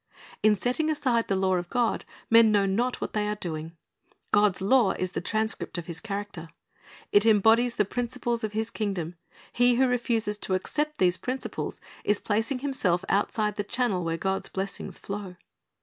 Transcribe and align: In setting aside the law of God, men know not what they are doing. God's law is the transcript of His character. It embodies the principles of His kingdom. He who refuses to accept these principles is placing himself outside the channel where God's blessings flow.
In 0.41 0.55
setting 0.55 0.89
aside 0.89 1.27
the 1.27 1.35
law 1.35 1.57
of 1.57 1.69
God, 1.69 2.05
men 2.27 2.51
know 2.51 2.65
not 2.65 2.99
what 3.01 3.13
they 3.13 3.27
are 3.27 3.35
doing. 3.35 3.77
God's 4.31 4.59
law 4.59 4.93
is 4.93 5.11
the 5.11 5.21
transcript 5.21 5.77
of 5.77 5.85
His 5.85 5.99
character. 5.99 6.49
It 7.11 7.23
embodies 7.27 7.75
the 7.75 7.85
principles 7.85 8.43
of 8.43 8.53
His 8.53 8.71
kingdom. 8.71 9.13
He 9.53 9.75
who 9.75 9.85
refuses 9.87 10.39
to 10.39 10.55
accept 10.55 10.97
these 10.97 11.17
principles 11.17 11.79
is 12.03 12.17
placing 12.17 12.59
himself 12.65 13.05
outside 13.09 13.57
the 13.57 13.63
channel 13.63 14.03
where 14.03 14.17
God's 14.17 14.49
blessings 14.49 14.97
flow. 14.97 15.35